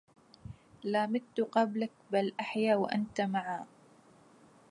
[0.83, 3.65] لا مت قبلك بل أحيا وأنت معا